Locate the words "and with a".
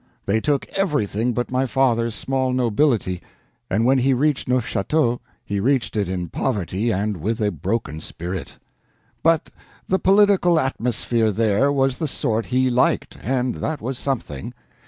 6.91-7.51